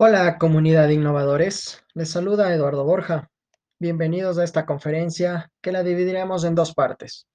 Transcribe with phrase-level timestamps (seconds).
[0.00, 3.32] Hola comunidad de innovadores, les saluda Eduardo Borja.
[3.80, 7.26] Bienvenidos a esta conferencia que la dividiremos en dos partes.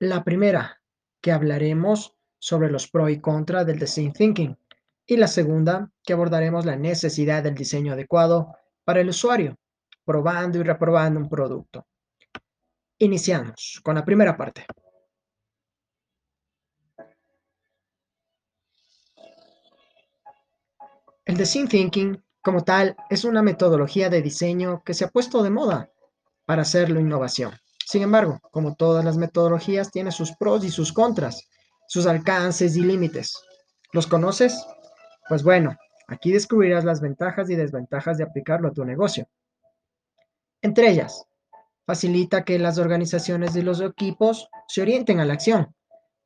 [0.00, 0.82] La primera,
[1.20, 4.58] que hablaremos sobre los pros y contras del design thinking.
[5.06, 9.56] Y la segunda, que abordaremos la necesidad del diseño adecuado para el usuario,
[10.04, 11.86] probando y reprobando un producto.
[12.98, 14.66] Iniciamos con la primera parte.
[21.36, 25.50] El design thinking, como tal, es una metodología de diseño que se ha puesto de
[25.50, 25.90] moda
[26.46, 27.52] para hacerlo innovación.
[27.84, 31.46] Sin embargo, como todas las metodologías, tiene sus pros y sus contras,
[31.88, 33.34] sus alcances y límites.
[33.92, 34.64] ¿Los conoces?
[35.28, 35.76] Pues bueno,
[36.08, 39.28] aquí descubrirás las ventajas y desventajas de aplicarlo a tu negocio.
[40.62, 41.26] Entre ellas,
[41.84, 45.74] facilita que las organizaciones y los equipos se orienten a la acción,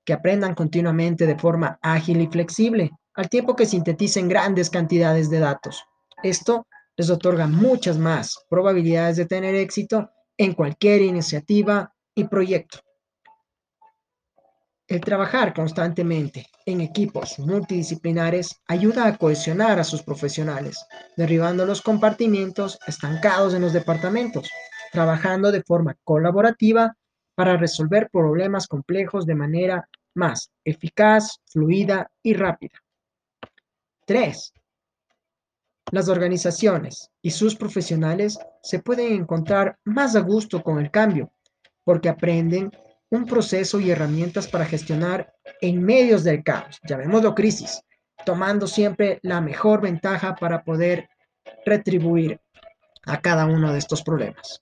[0.04, 5.40] que aprendan continuamente de forma ágil y flexible, al tiempo que sinteticen grandes cantidades de
[5.40, 5.84] datos.
[6.22, 12.78] Esto les otorga muchas más probabilidades de tener éxito en cualquier iniciativa y proyecto.
[14.88, 20.82] El trabajar constantemente en equipos multidisciplinares ayuda a cohesionar a sus profesionales,
[21.14, 24.48] derribando los compartimientos estancados en los departamentos,
[24.92, 26.96] trabajando de forma colaborativa
[27.34, 32.80] para resolver problemas complejos de manera más eficaz, fluida y rápida.
[34.10, 34.52] Tres,
[35.92, 41.32] las organizaciones y sus profesionales se pueden encontrar más a gusto con el cambio
[41.84, 42.72] porque aprenden
[43.08, 47.82] un proceso y herramientas para gestionar en medios del caos, llamémoslo crisis,
[48.26, 51.08] tomando siempre la mejor ventaja para poder
[51.64, 52.40] retribuir
[53.04, 54.60] a cada uno de estos problemas.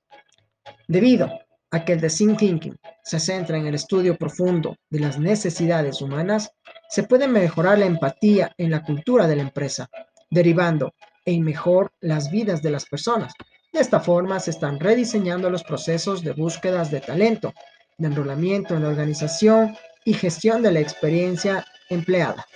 [0.89, 1.31] Debido
[1.71, 6.51] a que el design thinking se centra en el estudio profundo de las necesidades humanas,
[6.89, 9.89] se puede mejorar la empatía en la cultura de la empresa,
[10.31, 13.33] derivando en mejor las vidas de las personas.
[13.73, 17.53] De esta forma se están rediseñando los procesos de búsquedas de talento,
[17.99, 22.47] de enrolamiento en la organización y gestión de la experiencia empleada.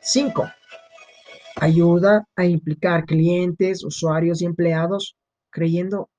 [0.00, 0.50] 5.
[1.56, 5.16] Ayuda a implicar clientes, usuarios y empleados
[5.50, 6.10] creyendo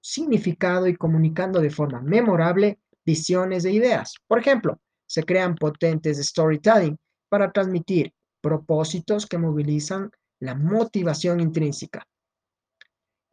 [0.00, 4.14] significado y comunicando de forma memorable visiones e ideas.
[4.28, 6.96] Por ejemplo, se crean potentes storytelling
[7.28, 12.06] para transmitir propósitos que movilizan la motivación intrínseca.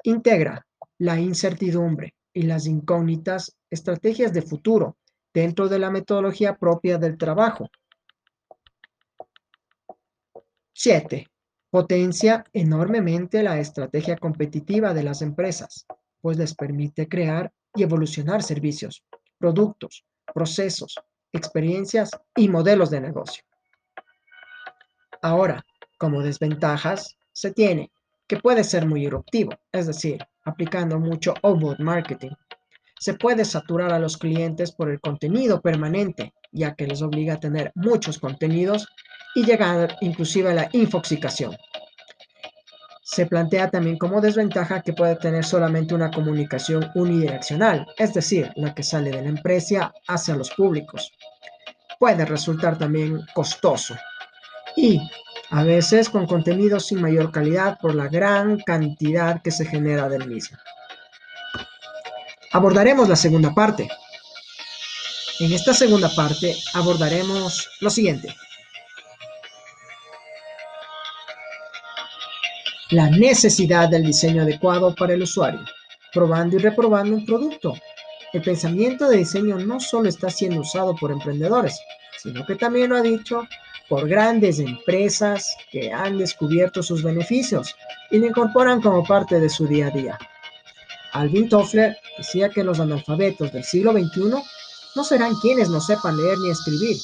[0.04, 0.66] Integra
[1.00, 4.98] la incertidumbre y las incógnitas estrategias de futuro
[5.34, 7.70] dentro de la metodología propia del trabajo.
[10.74, 11.28] 7.
[11.70, 15.86] Potencia enormemente la estrategia competitiva de las empresas,
[16.22, 19.04] pues les permite crear y evolucionar servicios,
[19.40, 20.96] productos, procesos,
[21.34, 23.44] experiencias y modelos de negocio.
[25.22, 25.66] Ahora,
[25.98, 27.92] como desventajas, se tiene
[28.28, 32.32] que puede ser muy eruptivo, es decir, aplicando mucho outbound marketing.
[33.00, 37.40] Se puede saturar a los clientes por el contenido permanente, ya que les obliga a
[37.40, 38.88] tener muchos contenidos
[39.36, 41.56] y llegar inclusive a la infoxicación.
[43.04, 48.74] Se plantea también como desventaja que puede tener solamente una comunicación unidireccional, es decir, la
[48.74, 51.12] que sale de la empresa hacia los públicos
[52.04, 53.96] puede resultar también costoso
[54.76, 55.00] y
[55.52, 60.28] a veces con contenido sin mayor calidad por la gran cantidad que se genera del
[60.28, 60.58] mismo.
[62.52, 63.88] Abordaremos la segunda parte.
[65.40, 68.36] En esta segunda parte abordaremos lo siguiente.
[72.94, 75.62] La necesidad del diseño adecuado para el usuario,
[76.14, 77.74] probando y reprobando un producto,
[78.34, 81.82] el pensamiento de diseño no solo está siendo usado por emprendedores,
[82.22, 83.48] sino que también lo ha dicho
[83.90, 87.76] por grandes empresas que han descubierto sus beneficios
[88.12, 90.20] y lo incorporan como parte de su día a día.
[91.14, 94.36] Alvin Toffler decía que los analfabetos del siglo XXI
[94.96, 96.98] no serán quienes no sepan leer ni escribir,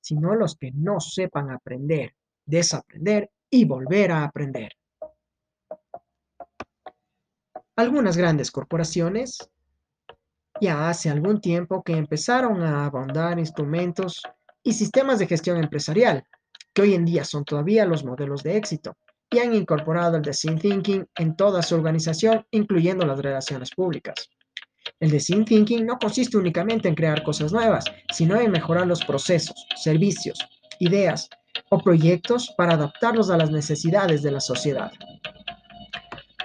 [0.00, 2.14] sino los que no sepan aprender,
[2.46, 4.77] desaprender y volver a aprender.
[7.78, 9.38] Algunas grandes corporaciones
[10.60, 14.20] ya hace algún tiempo que empezaron a abundar instrumentos
[14.64, 16.24] y sistemas de gestión empresarial,
[16.74, 18.96] que hoy en día son todavía los modelos de éxito,
[19.30, 24.28] y han incorporado el Design Thinking en toda su organización, incluyendo las relaciones públicas.
[24.98, 29.68] El Design Thinking no consiste únicamente en crear cosas nuevas, sino en mejorar los procesos,
[29.76, 30.40] servicios,
[30.80, 31.28] ideas
[31.70, 34.90] o proyectos para adaptarlos a las necesidades de la sociedad.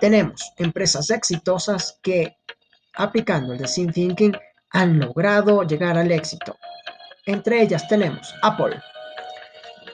[0.03, 2.35] Tenemos empresas exitosas que
[2.95, 4.35] aplicando el design thinking
[4.71, 6.57] han logrado llegar al éxito.
[7.25, 8.81] Entre ellas tenemos Apple,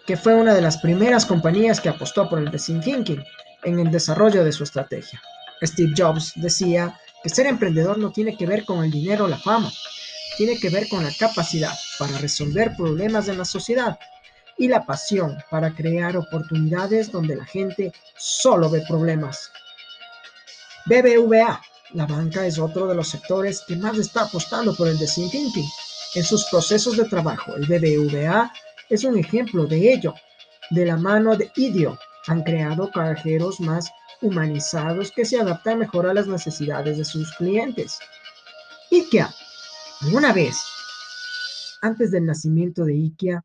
[0.07, 3.23] que fue una de las primeras compañías que apostó por el design thinking
[3.61, 5.21] en el desarrollo de su estrategia.
[5.61, 9.37] Steve Jobs decía que ser emprendedor no tiene que ver con el dinero o la
[9.37, 9.71] fama,
[10.37, 13.99] tiene que ver con la capacidad para resolver problemas en la sociedad
[14.57, 19.51] y la pasión para crear oportunidades donde la gente solo ve problemas.
[20.85, 21.61] BBVA,
[21.93, 25.69] la banca es otro de los sectores que más está apostando por el design thinking.
[26.15, 28.51] En sus procesos de trabajo, el BBVA
[28.89, 30.13] es un ejemplo de ello.
[30.71, 31.97] De la mano de IDEO,
[32.27, 33.91] han creado cajeros más
[34.21, 37.99] humanizados que se adaptan mejor a las necesidades de sus clientes.
[38.91, 39.33] IKEA
[40.13, 40.63] una vez,
[41.81, 43.43] antes del nacimiento de IKEA,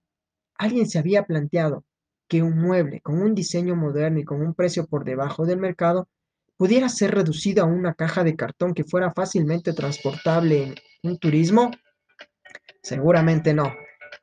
[0.57, 1.85] alguien se había planteado
[2.29, 6.09] que un mueble con un diseño moderno y con un precio por debajo del mercado
[6.57, 11.71] pudiera ser reducido a una caja de cartón que fuera fácilmente transportable en un turismo?
[12.83, 13.75] Seguramente no,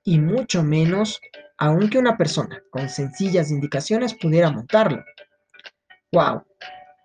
[0.03, 1.19] y mucho menos
[1.57, 5.03] aunque una persona con sencillas indicaciones pudiera montarlo.
[6.11, 6.43] ¡Wow!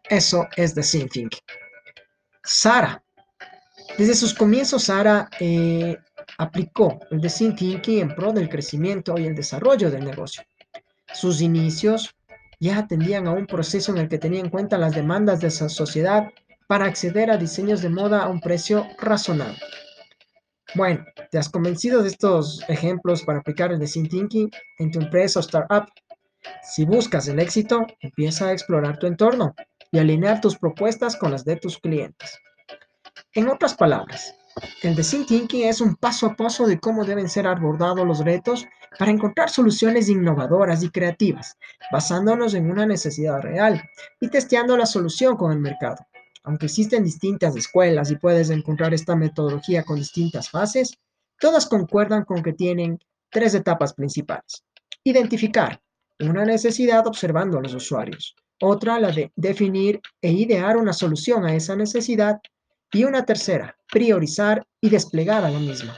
[0.09, 1.29] Eso es The Thinking.
[2.43, 3.03] Sara
[3.99, 5.97] desde sus comienzos, Sara eh,
[6.37, 10.43] aplicó el design thinking en pro del crecimiento y el desarrollo del negocio.
[11.15, 12.15] Sus inicios
[12.59, 15.69] ya atendían a un proceso en el que tenía en cuenta las demandas de esa
[15.69, 16.31] sociedad
[16.67, 19.59] para acceder a diseños de moda a un precio razonable.
[20.75, 25.39] Bueno, ¿te has convencido de estos ejemplos para aplicar el design thinking en tu empresa
[25.39, 25.87] o startup?
[26.63, 29.55] Si buscas el éxito, empieza a explorar tu entorno
[29.93, 32.39] y alinear tus propuestas con las de tus clientes.
[33.33, 34.35] En otras palabras,
[34.83, 38.67] el design thinking es un paso a paso de cómo deben ser abordados los retos
[38.99, 41.57] para encontrar soluciones innovadoras y creativas,
[41.93, 43.83] basándonos en una necesidad real
[44.21, 46.07] y testeando la solución con el mercado.
[46.45, 50.97] Aunque existen distintas escuelas y puedes encontrar esta metodología con distintas fases,
[51.41, 52.99] todas concuerdan con que tienen
[53.31, 54.65] tres etapas principales.
[55.05, 55.81] Identificar
[56.21, 58.35] una necesidad observando a los usuarios.
[58.61, 62.41] Otra, la de definir e idear una solución a esa necesidad
[62.93, 65.95] y una tercera, priorizar y desplegar a la misma.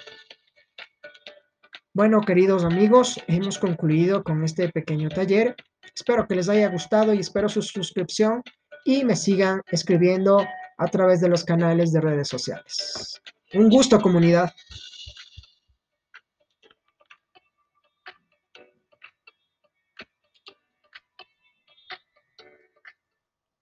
[1.94, 5.56] Bueno, queridos amigos, hemos concluido con este pequeño taller.
[5.94, 8.43] Espero que les haya gustado y espero su suscripción
[8.85, 10.46] y me sigan escribiendo
[10.76, 13.20] a través de los canales de redes sociales.
[13.55, 14.52] Un gusto, comunidad.